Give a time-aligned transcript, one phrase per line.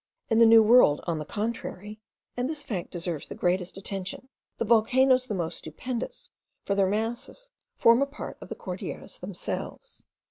[0.31, 1.99] In the New World, on the contrary,
[2.35, 6.31] (and this fact deserves the greatest attention,) the volcanoes the most stupendous
[6.65, 10.03] for their masses form a part of the Cordilleras themselves.